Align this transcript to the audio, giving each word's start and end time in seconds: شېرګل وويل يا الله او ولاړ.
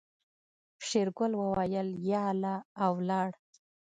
شېرګل 0.87 1.31
وويل 1.41 1.87
يا 2.11 2.21
الله 2.31 2.57
او 2.83 2.91
ولاړ. 2.99 3.29